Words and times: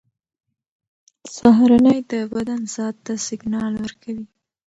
سهارنۍ 1.35 1.99
د 2.11 2.13
بدن 2.33 2.61
ساعت 2.73 2.95
ته 3.05 3.13
سیګنال 3.27 3.73
ورکوي. 3.83 4.25